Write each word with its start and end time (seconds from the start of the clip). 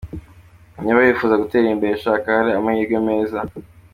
Niba 0.81 0.99
wifuza 1.05 1.41
gutera 1.43 1.65
imbere, 1.73 1.99
shaka 2.03 2.27
ahari 2.31 2.51
amahirwe 2.59 2.95
meza. 3.07 3.39